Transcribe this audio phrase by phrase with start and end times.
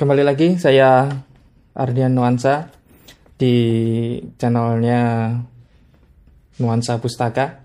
[0.00, 1.12] Kembali lagi saya
[1.76, 2.72] Ardian Nuansa
[3.36, 3.52] di
[4.40, 5.28] channelnya
[6.56, 7.60] Nuansa Pustaka.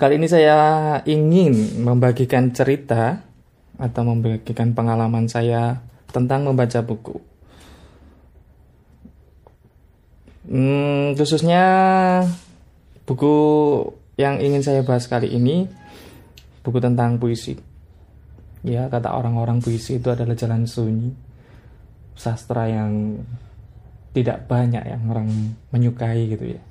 [0.00, 0.56] Kali ini saya
[1.04, 3.20] ingin membagikan cerita
[3.76, 7.20] atau membagikan pengalaman saya tentang membaca buku.
[10.48, 11.64] Hmm, khususnya
[13.04, 13.36] buku
[14.16, 15.68] yang ingin saya bahas kali ini
[16.64, 17.69] buku tentang puisi.
[18.60, 21.12] Ya, kata orang-orang puisi itu adalah jalan sunyi.
[22.12, 23.16] Sastra yang
[24.12, 25.28] tidak banyak yang orang
[25.72, 26.62] menyukai gitu ya.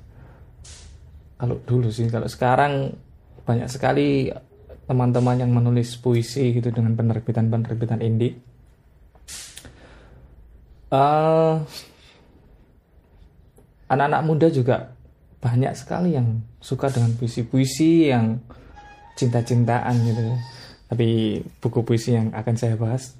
[1.40, 2.94] Kalau dulu sih, kalau sekarang
[3.48, 4.30] banyak sekali
[4.86, 8.38] teman-teman yang menulis puisi gitu dengan penerbitan-penerbitan indie.
[10.90, 11.62] Uh,
[13.86, 14.90] anak-anak muda juga
[15.38, 18.38] banyak sekali yang suka dengan puisi-puisi yang
[19.14, 20.38] cinta-cintaan gitu ya.
[20.90, 23.14] Tapi buku puisi yang akan saya bahas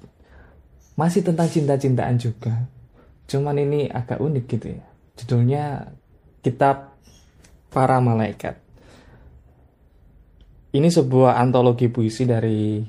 [0.99, 2.67] masih tentang cinta-cintaan juga.
[3.31, 4.83] Cuman ini agak unik gitu ya.
[5.15, 5.87] Judulnya
[6.43, 6.99] Kitab
[7.71, 8.59] Para Malaikat.
[10.75, 12.83] Ini sebuah antologi puisi dari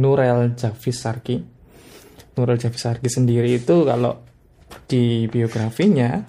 [0.00, 1.36] Nurel Javis Sarki.
[2.36, 4.20] Nurel Javis Sarki sendiri itu kalau
[4.84, 6.20] di biografinya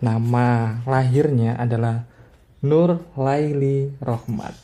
[0.00, 2.00] nama lahirnya adalah
[2.64, 4.63] Nur Laili Rohmat.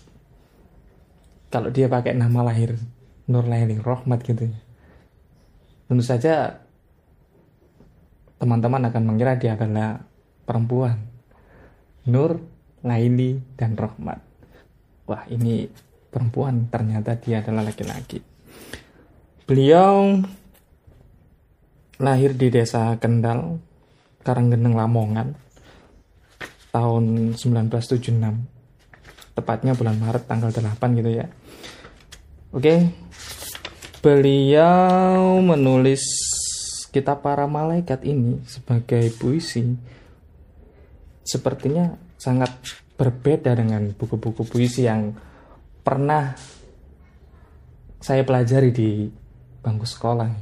[1.51, 2.79] Kalau dia pakai nama lahir
[3.27, 4.59] Nur Laili Rohmat gitu ya.
[5.91, 6.63] Tentu saja
[8.39, 10.01] teman-teman akan mengira dia adalah
[10.47, 10.97] perempuan.
[12.07, 12.41] Nur,
[12.81, 14.19] Laili, dan Rohmat.
[15.05, 15.69] Wah, ini
[16.09, 18.23] perempuan, ternyata dia adalah laki-laki.
[19.45, 20.17] Beliau
[22.01, 23.61] lahir di desa Kendal,
[24.25, 25.37] Karanggeneng Lamongan,
[26.73, 28.60] tahun 1976.
[29.41, 31.27] Tepatnya bulan Maret tanggal 8 gitu ya.
[32.53, 32.93] Oke.
[34.05, 36.05] Beliau menulis
[36.93, 39.77] kitab para malaikat ini sebagai puisi
[41.23, 42.51] sepertinya sangat
[42.99, 45.15] berbeda dengan buku-buku puisi yang
[45.81, 46.35] pernah
[48.01, 48.91] saya pelajari di
[49.63, 50.33] bangku sekolah.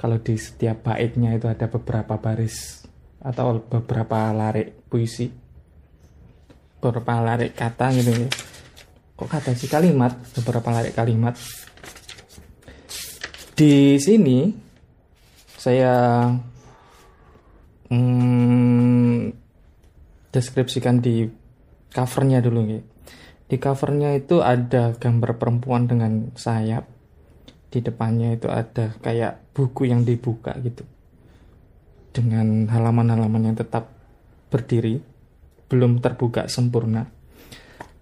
[0.00, 2.84] Kalau di setiap baitnya itu ada beberapa baris
[3.20, 5.28] atau beberapa larik puisi,
[6.80, 8.28] beberapa larik kata gitu ya.
[9.20, 11.36] Kok kata sih kalimat, beberapa larik kalimat.
[13.52, 14.48] Di sini
[15.60, 16.24] saya
[17.92, 19.28] hmm,
[20.32, 21.28] deskripsikan di
[21.92, 22.82] covernya dulu nih.
[23.44, 26.88] Di covernya itu ada gambar perempuan dengan sayap.
[27.68, 30.88] Di depannya itu ada kayak buku yang dibuka gitu.
[32.16, 33.92] Dengan halaman-halaman yang tetap
[34.48, 35.09] berdiri,
[35.70, 37.06] belum terbuka sempurna.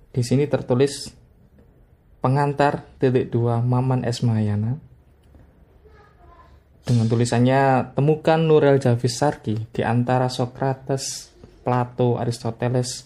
[0.08, 1.12] Di sini tertulis
[2.24, 4.80] pengantar titik dua Maman Esmayana
[6.88, 11.28] dengan tulisannya temukan Nurel Javis Sarki di antara Socrates,
[11.60, 13.04] Plato, Aristoteles,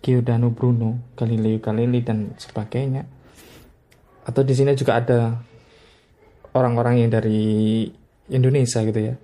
[0.00, 3.04] Giordano Bruno, Galileo Galilei dan sebagainya.
[4.24, 5.36] Atau di sini juga ada
[6.56, 7.84] orang-orang yang dari
[8.32, 9.14] Indonesia gitu ya.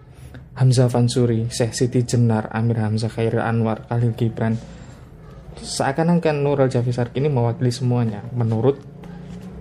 [0.54, 4.54] Hamzah Fansuri, Syekh Siti Jenar, Amir Hamzah Khairil Anwar, Khalil Gibran.
[5.64, 8.76] Seakan-akan Nurel Javis Sarki ini mewakili semuanya menurut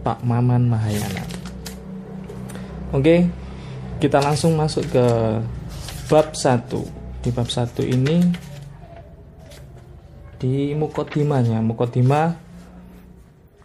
[0.03, 1.23] Pak Maman Mahayana.
[2.91, 3.31] Oke,
[4.03, 5.05] kita langsung masuk ke
[6.11, 8.19] bab 1 di bab 1 ini
[10.43, 12.35] di mukotimanya mukotima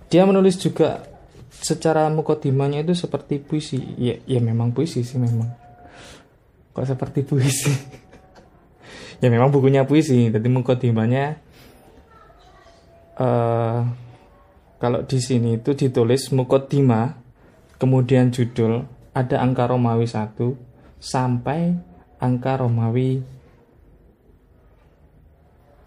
[0.07, 1.03] dia menulis juga
[1.51, 3.83] secara mukotimanya itu seperti puisi.
[3.99, 5.51] Ya, ya memang puisi sih memang.
[6.71, 7.75] Kok seperti puisi?
[9.19, 11.43] Ya memang bukunya puisi jadi mukotimanya
[13.19, 13.79] uh,
[14.79, 17.19] kalau di sini itu ditulis mukotima
[17.77, 20.39] kemudian judul ada angka Romawi 1
[21.03, 21.75] sampai
[22.23, 23.23] angka Romawi.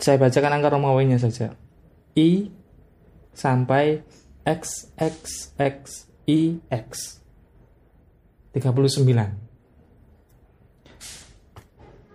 [0.01, 1.55] Saya bacakan angka Romawinya saja.
[2.17, 2.51] I
[3.31, 4.03] sampai
[4.43, 7.21] X X X I X.
[8.51, 9.07] 39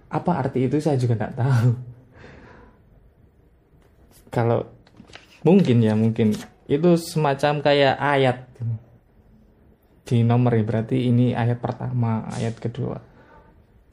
[0.06, 1.70] apa arti itu saya juga tidak tahu.
[4.28, 4.75] Kalau
[5.46, 6.34] mungkin ya mungkin.
[6.66, 8.38] Itu semacam kayak ayat.
[10.02, 12.98] Di nomor ya berarti ini ayat pertama ayat kedua.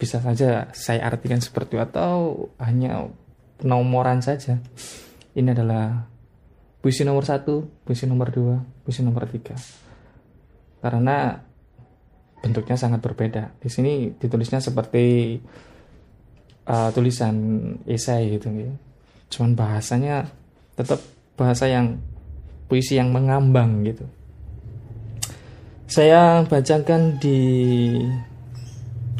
[0.01, 3.05] Bisa saja saya artikan seperti itu atau hanya
[3.61, 4.57] nomoran saja.
[5.37, 6.09] Ini adalah
[6.81, 9.53] puisi nomor satu puisi nomor dua puisi nomor tiga.
[10.81, 11.37] Karena
[12.43, 13.55] bentuknya sangat berbeda.
[13.61, 15.37] Di sini ditulisnya seperti
[16.67, 17.35] uh, tulisan
[17.87, 18.73] esai gitu ya.
[19.31, 20.27] Cuman bahasanya
[20.75, 20.99] tetap
[21.33, 21.99] bahasa yang
[22.69, 24.05] puisi yang mengambang gitu.
[25.89, 27.39] Saya bacakan di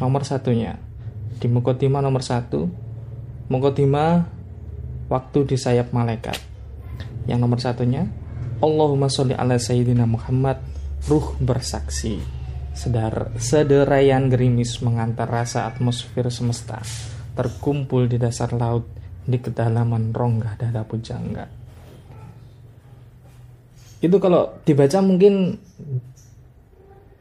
[0.02, 0.74] nomor satunya.
[1.38, 2.66] Di Mukotima nomor satu.
[3.46, 4.26] Mukotima
[5.06, 6.40] waktu di sayap malaikat.
[7.30, 8.10] Yang nomor satunya
[8.58, 10.58] Allahumma sholli ala Sayyidina Muhammad
[11.06, 12.18] ruh bersaksi.
[12.74, 16.82] Sedar, sederayan gerimis mengantar rasa atmosfer semesta
[17.34, 18.86] terkumpul di dasar laut
[19.26, 21.63] di kedalaman rongga dada pujangga.
[24.04, 25.56] Itu kalau dibaca mungkin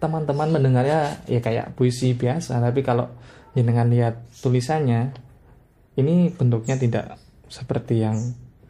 [0.03, 3.07] teman-teman mendengarnya ya kayak puisi biasa, tapi kalau
[3.55, 5.15] dengan lihat tulisannya
[5.95, 7.15] ini bentuknya tidak
[7.47, 8.19] seperti yang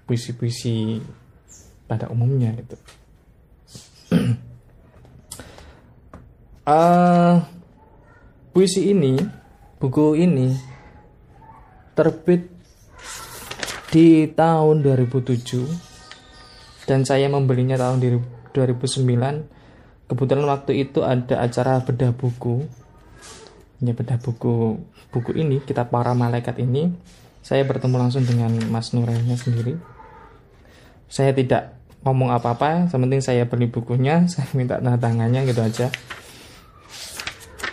[0.06, 1.01] puisi-puisi
[1.89, 2.77] pada umumnya itu.
[6.69, 7.42] uh,
[8.54, 9.18] puisi ini,
[9.81, 10.54] buku ini
[11.98, 12.45] terbit
[13.89, 15.93] di tahun 2007
[16.83, 18.03] dan saya membelinya tahun
[18.51, 22.68] 2009 kebetulan waktu itu ada acara bedah buku.
[23.83, 24.80] Ya bedah buku
[25.12, 26.95] buku ini kitab para malaikat ini
[27.44, 29.75] saya bertemu langsung dengan Mas Nurelnya sendiri.
[31.12, 35.88] Saya tidak ngomong apa-apa sementing saya beli bukunya saya minta tanda tangannya gitu aja.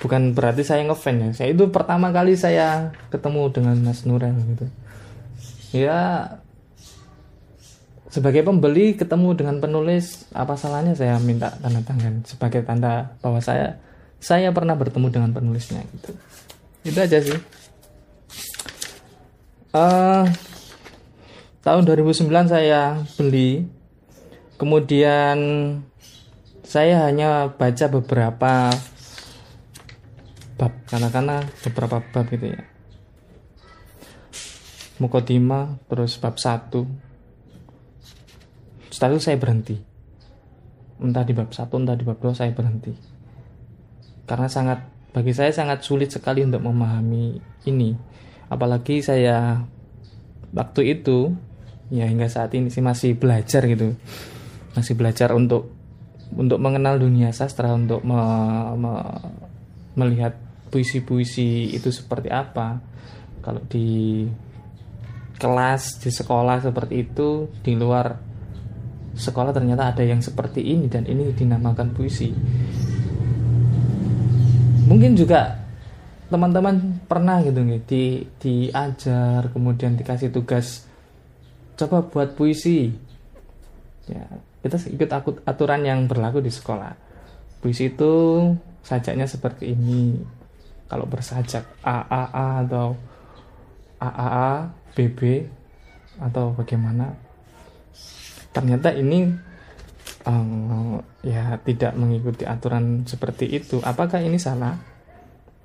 [0.01, 4.67] Bukan berarti saya ngefan ya saya itu pertama kali saya ketemu dengan Mas Nurel gitu.
[5.71, 6.27] Ya
[8.11, 12.27] sebagai pembeli ketemu dengan penulis apa salahnya saya minta tanda tangan?
[12.27, 13.79] Sebagai tanda bahwa saya
[14.19, 16.11] saya pernah bertemu dengan penulisnya gitu.
[16.83, 17.39] Itu aja sih.
[19.71, 20.27] Uh,
[21.63, 23.71] tahun 2009 saya beli.
[24.59, 25.39] Kemudian
[26.67, 28.69] saya hanya baca beberapa
[30.61, 32.63] bab karena-karena beberapa bab gitu ya.
[35.01, 37.10] Mukodima terus bab 1
[39.01, 39.77] setelah itu saya berhenti.
[41.01, 42.93] Entah di bab 1 entah di bab 2 saya berhenti.
[44.29, 44.85] Karena sangat
[45.17, 47.97] bagi saya sangat sulit sekali untuk memahami ini.
[48.53, 49.57] Apalagi saya
[50.53, 51.33] waktu itu
[51.89, 53.97] ya hingga saat ini sih masih belajar gitu.
[54.77, 55.73] Masih belajar untuk
[56.37, 58.21] untuk mengenal dunia sastra untuk me,
[58.77, 58.93] me,
[59.97, 60.37] melihat
[60.69, 62.77] puisi-puisi itu seperti apa.
[63.41, 64.29] Kalau di
[65.41, 68.29] kelas di sekolah seperti itu di luar
[69.21, 72.33] sekolah ternyata ada yang seperti ini dan ini dinamakan puisi.
[74.89, 75.61] Mungkin juga
[76.33, 80.89] teman-teman pernah gitu nih di diajar kemudian dikasih tugas
[81.77, 82.89] coba buat puisi.
[84.09, 84.25] Ya
[84.65, 85.11] kita ikut
[85.45, 86.97] aturan yang berlaku di sekolah.
[87.61, 88.13] Puisi itu
[88.81, 90.17] sajaknya seperti ini.
[90.91, 92.99] Kalau bersajak A A A atau
[94.03, 94.51] A A A
[94.97, 95.47] BB
[96.19, 97.15] atau bagaimana
[98.51, 99.31] ternyata ini
[100.27, 104.79] um, ya tidak mengikuti aturan seperti itu apakah ini salah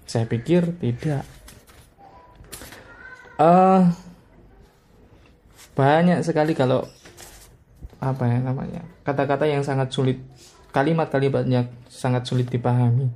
[0.05, 1.25] saya pikir tidak
[3.41, 3.89] uh,
[5.73, 6.85] banyak sekali kalau
[7.99, 10.21] apa ya namanya kata-kata yang sangat sulit
[10.69, 13.09] kalimat-kalimat yang sangat sulit dipahami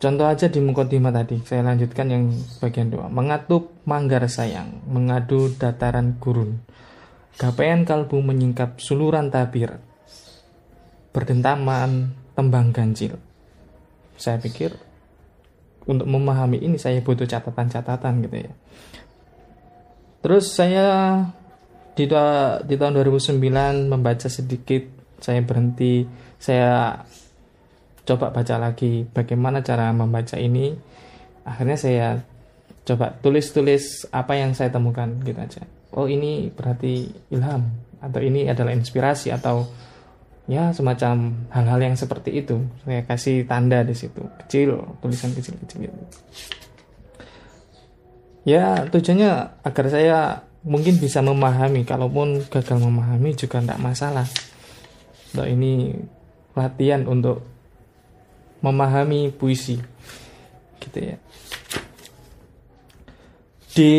[0.00, 3.12] Contoh aja di Mukotima tadi, saya lanjutkan yang bagian dua.
[3.12, 6.56] Mengatup manggar sayang, mengadu dataran gurun.
[7.36, 9.78] Gapean kalbu menyingkap suluran tabir.
[11.10, 13.18] Berdentaman tembang ganjil.
[14.16, 14.74] Saya pikir
[15.88, 18.52] untuk memahami ini saya butuh catatan-catatan gitu ya.
[20.20, 20.88] Terus saya
[21.96, 22.04] di,
[22.66, 23.40] di tahun 2009
[23.88, 24.84] membaca sedikit,
[25.18, 26.04] saya berhenti,
[26.36, 27.00] saya
[28.04, 30.74] coba baca lagi bagaimana cara membaca ini
[31.46, 32.08] akhirnya saya
[32.82, 35.62] coba tulis-tulis apa yang saya temukan gitu aja
[35.94, 37.70] oh ini berarti ilham
[38.00, 39.68] atau ini adalah inspirasi atau
[40.50, 42.62] ya semacam hal-hal yang seperti itu.
[42.82, 46.04] Saya kasih tanda di situ kecil tulisan kecil-kecil gitu.
[48.48, 50.18] Ya tujuannya agar saya
[50.64, 54.26] mungkin bisa memahami kalaupun gagal memahami juga tidak masalah.
[55.36, 55.94] Loh, ini
[56.58, 57.46] latihan untuk
[58.60, 59.78] memahami puisi
[60.80, 61.16] gitu ya
[63.80, 63.96] di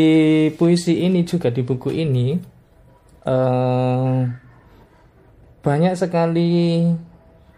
[0.53, 2.37] puisi ini juga di buku ini
[3.25, 4.19] eh,
[5.57, 6.85] banyak sekali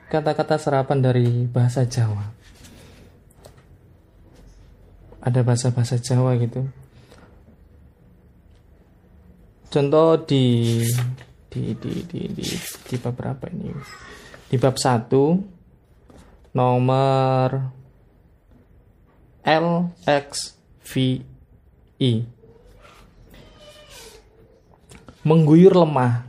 [0.08, 2.24] kata-kata serapan dari bahasa Jawa.
[5.20, 6.64] Ada bahasa-bahasa Jawa gitu.
[9.68, 10.80] Contoh di
[11.52, 12.46] di di di di,
[12.88, 13.68] di bab berapa ini?
[14.48, 15.44] Di bab satu
[16.56, 17.48] nomor
[19.44, 21.33] LXVI
[25.24, 26.28] mengguyur lemah.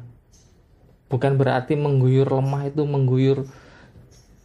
[1.11, 3.47] Bukan berarti mengguyur lemah itu mengguyur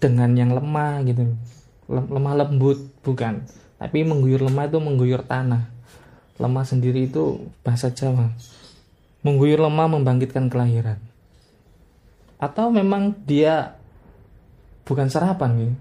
[0.01, 1.33] dengan yang lemah gitu.
[1.89, 3.45] Lemah lembut bukan.
[3.79, 5.69] Tapi mengguyur lemah itu mengguyur tanah.
[6.37, 8.33] Lemah sendiri itu bahasa Jawa.
[9.25, 11.01] Mengguyur lemah membangkitkan kelahiran.
[12.39, 13.75] Atau memang dia
[14.87, 15.75] bukan serapan gitu.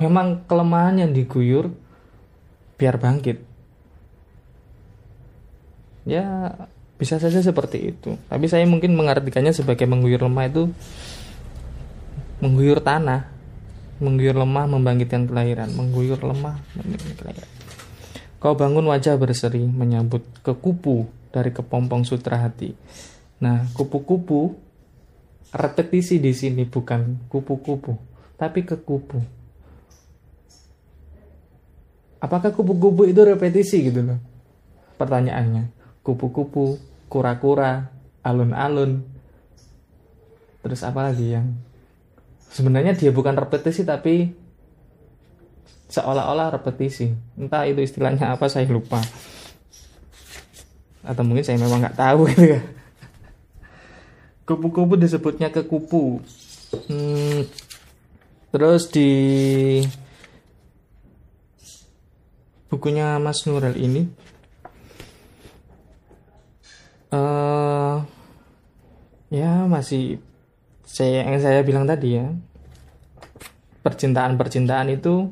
[0.00, 1.68] Memang kelemahan yang diguyur
[2.80, 3.49] biar bangkit
[6.10, 6.58] ya
[6.98, 8.18] bisa saja seperti itu.
[8.26, 10.62] Tapi saya mungkin mengartikannya sebagai mengguyur lemah itu
[12.42, 13.30] mengguyur tanah
[14.00, 17.50] mengguyur lemah membangkitkan kelahiran mengguyur lemah membangkitkan kelahiran.
[18.40, 22.74] Kau bangun wajah berseri menyambut ke kupu dari kepompong sutra hati.
[23.38, 24.56] Nah kupu-kupu
[25.54, 27.96] repetisi di sini bukan kupu-kupu
[28.34, 29.20] tapi ke kupu.
[32.20, 34.20] Apakah kupu-kupu itu repetisi gitu loh?
[35.00, 36.80] Pertanyaannya kupu-kupu
[37.10, 37.90] kura-kura,
[38.22, 39.02] alun-alun.
[40.60, 41.56] Terus apa lagi yang
[42.52, 44.30] sebenarnya dia bukan repetisi tapi
[45.90, 47.10] seolah-olah repetisi.
[47.34, 49.02] Entah itu istilahnya apa saya lupa.
[51.02, 52.60] Atau mungkin saya memang nggak tahu gitu ya.
[54.46, 56.22] Kupu-kupu disebutnya ke kupu.
[56.86, 57.50] Hmm,
[58.54, 59.10] terus di
[62.70, 64.06] bukunya Mas Nurel ini
[67.10, 68.06] uh,
[69.34, 70.18] ya masih
[70.82, 72.26] saya yang saya bilang tadi ya
[73.86, 75.30] percintaan percintaan itu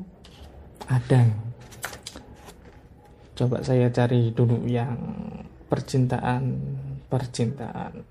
[0.87, 1.27] ada.
[3.35, 4.95] Coba saya cari dulu yang
[5.69, 6.57] percintaan
[7.07, 8.03] percintaan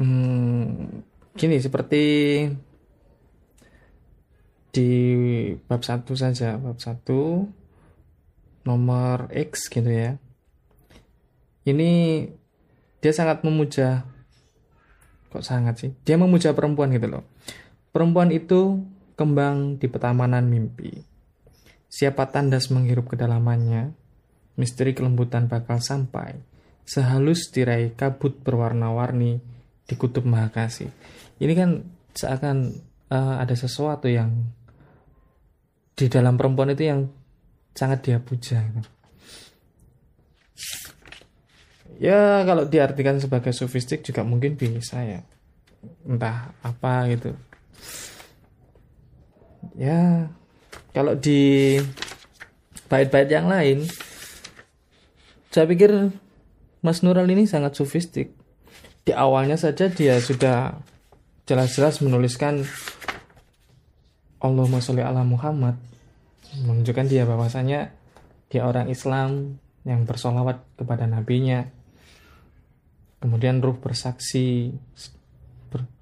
[0.00, 1.04] hmm,
[1.36, 2.04] gini seperti
[4.70, 4.90] di
[5.66, 7.44] bab satu saja bab satu
[8.64, 10.16] nomor X gitu ya.
[11.66, 12.24] Ini
[13.00, 14.04] dia sangat memuja.
[15.30, 15.90] Kok sangat sih?
[16.04, 17.24] Dia memuja perempuan gitu loh.
[17.90, 18.84] Perempuan itu
[19.18, 20.90] kembang di petamanan mimpi.
[21.90, 23.92] Siapa tandas menghirup kedalamannya
[24.54, 26.38] misteri kelembutan bakal sampai.
[26.86, 29.38] Sehalus tirai kabut berwarna-warni
[29.86, 30.90] di kutub mahakasih
[31.40, 31.70] ini kan
[32.12, 34.52] seakan uh, ada sesuatu yang
[35.96, 37.08] di dalam perempuan itu yang
[37.72, 38.60] sangat dia puja
[42.00, 45.20] ya kalau diartikan sebagai sofistik juga mungkin bisa ya
[46.08, 47.36] entah apa gitu.
[49.76, 50.32] Ya
[50.96, 51.76] kalau di
[52.88, 53.84] bait-bait yang lain
[55.52, 56.10] saya pikir
[56.80, 58.32] Mas Nural ini sangat sofistik
[59.04, 60.80] di awalnya saja dia sudah
[61.44, 62.64] jelas-jelas menuliskan
[64.40, 65.76] Allahumma sholli ala Muhammad.
[66.64, 67.92] Menunjukkan dia bahwasanya
[68.48, 71.68] dia orang Islam yang bersolawat kepada nabinya
[73.20, 74.72] Kemudian ruh bersaksi,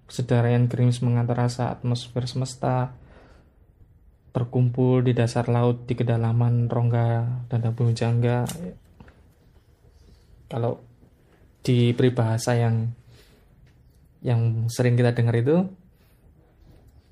[0.08, 2.96] sedarayan gerimis mengantar rasa atmosfer semesta,
[4.32, 8.46] terkumpul di dasar laut di kedalaman rongga dan dabu jangga.
[10.48, 10.80] Kalau
[11.60, 12.88] di peribahasa yang
[14.24, 15.66] yang sering kita dengar itu,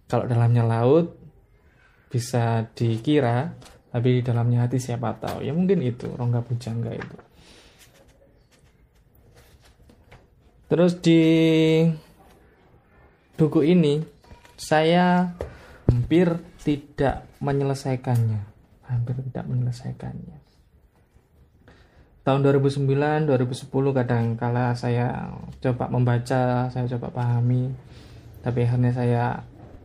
[0.06, 1.18] kalau dalamnya laut
[2.08, 3.58] bisa dikira,
[3.90, 5.44] tapi di dalamnya hati siapa tahu.
[5.44, 7.25] Ya mungkin itu rongga bujangga itu.
[10.66, 11.22] Terus di
[13.38, 14.02] buku ini
[14.58, 15.30] saya
[15.86, 18.42] hampir tidak menyelesaikannya,
[18.90, 20.42] hampir tidak menyelesaikannya.
[22.26, 25.30] Tahun 2009, 2010 kadang kala saya
[25.62, 27.70] coba membaca, saya coba pahami,
[28.42, 29.24] tapi akhirnya saya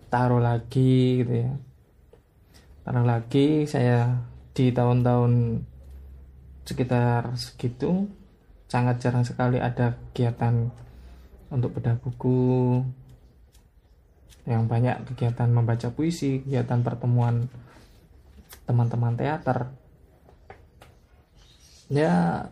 [0.10, 1.54] taruh lagi gitu ya.
[2.82, 4.26] Taruh lagi saya
[4.58, 5.62] di tahun-tahun
[6.66, 8.10] sekitar segitu
[8.72, 10.72] sangat jarang sekali ada kegiatan
[11.52, 12.80] untuk bedah buku.
[14.48, 17.52] Yang banyak kegiatan membaca puisi, kegiatan pertemuan
[18.64, 19.76] teman-teman teater.
[21.92, 22.48] Ya,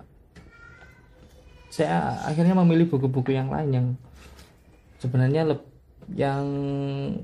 [1.71, 3.87] saya akhirnya memilih buku-buku yang lain yang
[4.99, 5.71] sebenarnya lebih
[6.09, 6.43] yang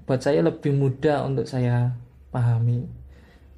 [0.06, 1.90] buat saya lebih mudah untuk saya
[2.30, 2.86] pahami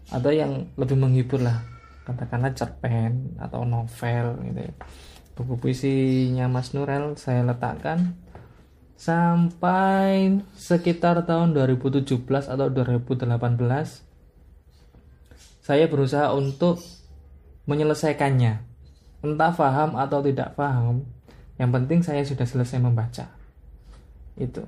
[0.10, 1.62] atau yang lebih menghibur lah.
[2.08, 4.74] Katakanlah cerpen atau novel gitu ya
[5.38, 8.18] buku puisinya Mas Nurel saya letakkan
[8.98, 13.38] sampai sekitar tahun 2017 atau 2018
[15.62, 16.82] saya berusaha untuk
[17.68, 18.64] menyelesaikannya.
[19.22, 21.04] Entah paham atau tidak paham
[21.60, 23.28] yang penting saya sudah selesai membaca.
[24.40, 24.64] Itu.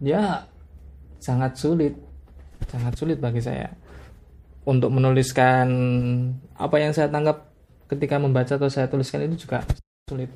[0.00, 0.48] Ya
[1.20, 1.94] sangat sulit.
[2.66, 3.68] Sangat sulit bagi saya
[4.64, 5.68] untuk menuliskan
[6.56, 7.53] apa yang saya tangkap
[7.88, 9.64] ketika membaca atau saya tuliskan itu juga
[10.08, 10.30] sulit.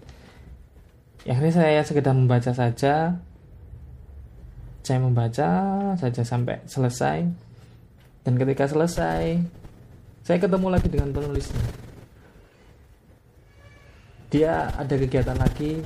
[1.27, 3.19] Ya akhirnya saya sekedar membaca saja.
[4.85, 5.49] Saya membaca
[6.01, 7.29] saja sampai selesai.
[8.25, 9.41] Dan ketika selesai
[10.25, 11.65] saya ketemu lagi dengan penulisnya.
[14.29, 15.81] Dia ada kegiatan lagi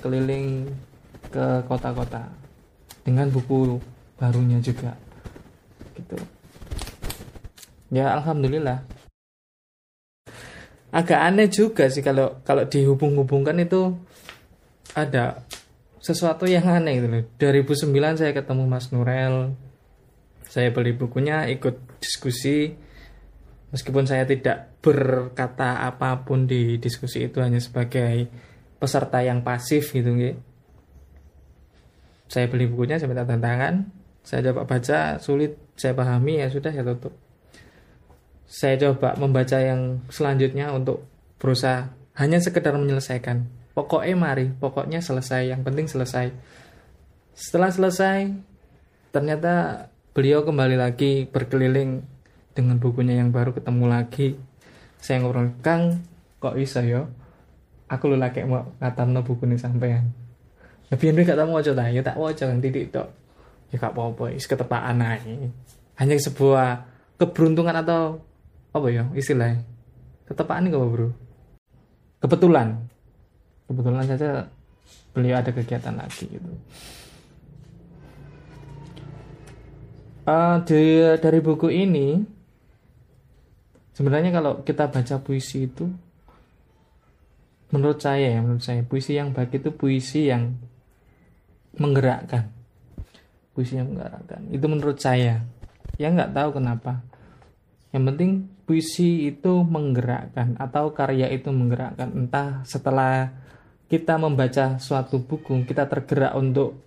[0.00, 0.72] keliling
[1.28, 2.24] ke kota-kota
[3.04, 3.76] dengan buku
[4.16, 4.96] barunya juga
[5.92, 6.16] gitu.
[7.92, 8.80] Ya alhamdulillah
[10.94, 13.98] agak aneh juga sih kalau kalau dihubung-hubungkan itu
[14.94, 15.42] ada
[15.98, 17.22] sesuatu yang aneh gitu loh.
[17.42, 19.58] 2009 saya ketemu Mas Nurel
[20.46, 22.70] saya beli bukunya ikut diskusi.
[23.74, 28.30] Meskipun saya tidak berkata apa pun di diskusi itu hanya sebagai
[28.78, 30.38] peserta yang pasif gitu gitu
[32.28, 33.74] saya beli bukunya saya minta tantangan.
[34.24, 37.12] Saya coba baca sulit saya pahami ya sudah saya tutup
[38.44, 41.04] saya coba membaca yang selanjutnya untuk
[41.40, 41.90] berusaha.
[42.14, 43.42] Hanya sekedar menyelesaikan.
[43.74, 46.30] Pokoknya mari pokoknya selesai yang penting selesai.
[47.34, 48.30] Setelah selesai
[49.10, 52.06] ternyata beliau kembali lagi berkeliling
[52.54, 54.38] dengan bukunya yang baru ketemu lagi.
[55.02, 56.06] Saya ngobrol kang
[56.38, 57.10] kok bisa yo
[57.90, 60.14] aku lu lagi mau ngatamno buku ini sampean.
[60.86, 63.10] Tapi ini gak tahu waca ya tak waca kan titik tok.
[63.74, 65.50] Ya gak apa-apa ketepaan aja
[65.98, 66.86] hanya sebuah
[67.18, 68.22] keberuntungan atau
[68.74, 69.62] apa ya istilahnya?
[70.26, 71.08] Ketepaan apa bro?
[72.18, 72.82] Kebetulan.
[73.70, 74.50] Kebetulan saja
[75.14, 76.50] beliau ada kegiatan lagi gitu.
[80.24, 82.24] Uh, di, dari buku ini
[83.92, 85.84] sebenarnya kalau kita baca puisi itu
[87.68, 90.56] menurut saya ya menurut saya puisi yang baik itu puisi yang
[91.78, 92.50] menggerakkan.
[93.54, 94.50] Puisi yang menggerakkan.
[94.50, 95.46] Itu menurut saya.
[95.94, 97.06] Ya nggak tahu kenapa.
[97.94, 98.30] Yang penting
[98.64, 103.32] puisi itu menggerakkan atau karya itu menggerakkan entah setelah
[103.88, 106.80] kita membaca suatu buku kita tergerak untuk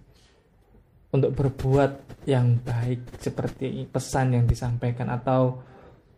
[1.13, 5.63] untuk berbuat yang baik seperti pesan yang disampaikan atau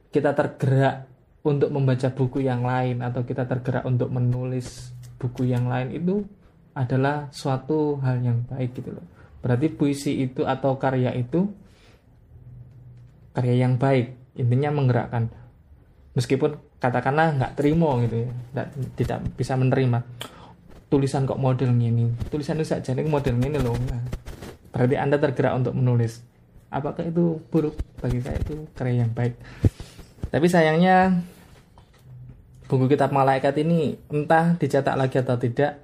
[0.09, 1.05] kita tergerak
[1.45, 6.25] untuk membaca buku yang lain atau kita tergerak untuk menulis buku yang lain itu
[6.73, 9.05] adalah suatu hal yang baik gitu loh.
[9.39, 11.47] Berarti puisi itu atau karya itu
[13.31, 15.31] karya yang baik, intinya menggerakkan.
[16.19, 18.67] Meskipun katakanlah nggak terima gitu ya, nggak,
[18.99, 20.03] tidak bisa menerima
[20.91, 23.79] tulisan kok model ini, tulisan itu saja ini model ini loh.
[23.79, 24.03] Nah,
[24.75, 26.19] berarti anda tergerak untuk menulis.
[26.67, 29.39] Apakah itu buruk bagi saya itu karya yang baik?
[30.27, 31.23] Tapi sayangnya
[32.67, 35.79] buku kitab malaikat ini entah dicetak lagi atau tidak,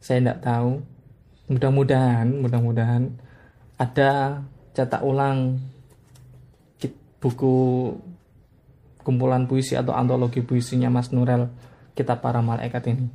[0.00, 0.80] saya tidak tahu.
[1.52, 3.20] Mudah-mudahan, mudah-mudahan
[3.76, 4.40] ada
[4.72, 5.60] cetak ulang
[7.20, 7.92] buku
[9.08, 11.48] kumpulan puisi atau antologi puisinya Mas Nurel
[11.96, 13.08] kitab para malaikat ini.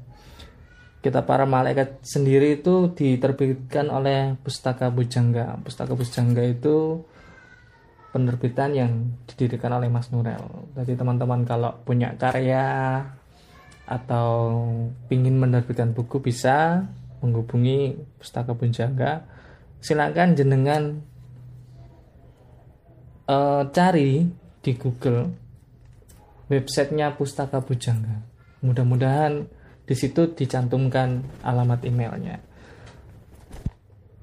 [1.06, 5.62] Kitab para malaikat sendiri itu diterbitkan oleh Pustaka Bujangga.
[5.62, 7.06] Pustaka Bujangga itu
[8.10, 10.41] penerbitan yang didirikan oleh Mas Nurel.
[10.73, 13.06] Jadi teman-teman kalau punya karya
[13.86, 14.65] atau
[15.13, 16.89] ingin menerbitkan buku bisa
[17.21, 19.29] menghubungi Pustaka Bunjangga.
[19.84, 21.03] Silakan jenengan
[23.27, 24.25] uh, cari
[24.63, 25.42] di Google
[26.54, 28.22] websitenya Pustaka Bujangga.
[28.62, 29.50] Mudah-mudahan
[29.84, 32.39] di situ dicantumkan alamat emailnya.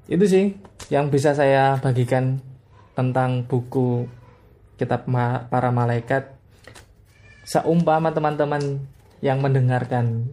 [0.09, 0.57] Itu sih
[0.89, 2.41] yang bisa saya bagikan
[2.97, 4.09] tentang buku
[4.75, 5.07] kitab
[5.47, 6.35] para malaikat
[7.45, 8.81] seumpama teman-teman
[9.21, 10.27] yang mendengarkan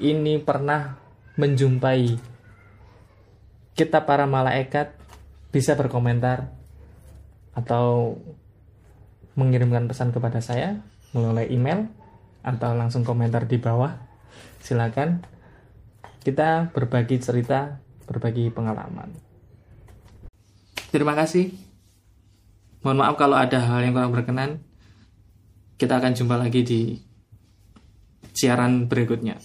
[0.00, 0.96] ini pernah
[1.36, 2.16] menjumpai
[3.76, 4.96] kitab para malaikat
[5.52, 6.48] bisa berkomentar
[7.52, 8.16] atau
[9.36, 10.80] mengirimkan pesan kepada saya
[11.12, 11.90] melalui email
[12.40, 13.94] atau langsung komentar di bawah
[14.62, 15.20] silakan
[16.24, 19.12] kita berbagi cerita berbagi pengalaman
[20.90, 21.70] terima kasih
[22.80, 24.50] Mohon maaf kalau ada hal yang kurang berkenan.
[25.76, 26.80] Kita akan jumpa lagi di
[28.32, 29.36] siaran berikutnya.